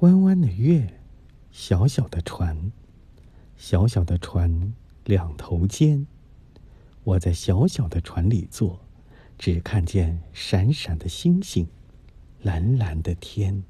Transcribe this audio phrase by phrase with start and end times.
[0.00, 0.94] 弯弯的月
[1.52, 2.72] 小小的船
[3.54, 4.72] 小小的船
[5.04, 6.06] 两头尖。
[7.04, 8.80] 我在小小的船里坐
[9.38, 11.68] 只看见闪闪的星星
[12.40, 13.62] 蓝蓝的天。